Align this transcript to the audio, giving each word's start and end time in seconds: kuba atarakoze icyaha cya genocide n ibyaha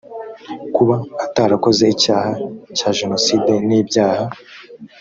kuba 0.75 0.95
atarakoze 1.25 1.83
icyaha 1.93 2.31
cya 2.77 2.89
genocide 2.97 3.53
n 3.67 3.69
ibyaha 3.79 4.25